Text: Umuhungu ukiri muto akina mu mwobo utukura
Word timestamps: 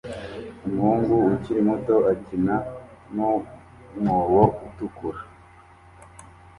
Umuhungu 0.67 1.13
ukiri 1.35 1.61
muto 1.69 1.95
akina 2.11 2.55
mu 3.15 3.29
mwobo 3.97 4.43
utukura 4.67 5.19